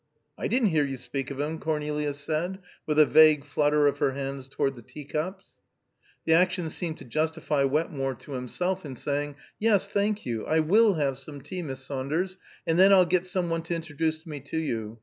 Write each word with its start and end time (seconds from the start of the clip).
"I 0.35 0.47
didn't 0.47 0.69
hear 0.69 0.83
you 0.83 0.97
speak 0.97 1.29
of 1.29 1.39
him," 1.39 1.59
Cornelia 1.59 2.13
said, 2.15 2.57
with 2.87 2.97
a 2.97 3.05
vague 3.05 3.45
flutter 3.45 3.85
of 3.85 3.99
her 3.99 4.13
hands 4.13 4.47
toward 4.47 4.75
the 4.75 4.81
teacups. 4.81 5.61
The 6.25 6.33
action 6.33 6.71
seemed 6.71 6.97
to 6.97 7.05
justify 7.05 7.65
Wetmore 7.65 8.15
to 8.15 8.31
himself 8.31 8.83
in 8.83 8.95
saying, 8.95 9.35
"Yes, 9.59 9.87
thank 9.87 10.25
you, 10.25 10.43
I 10.47 10.59
will 10.59 10.95
have 10.95 11.19
some 11.19 11.39
tea, 11.39 11.61
Miss 11.61 11.85
Saunders, 11.85 12.39
and 12.65 12.79
then 12.79 12.91
I'll 12.91 13.05
get 13.05 13.27
some 13.27 13.51
one 13.51 13.61
to 13.61 13.75
introduce 13.75 14.25
me 14.25 14.39
to 14.39 14.57
you. 14.57 14.97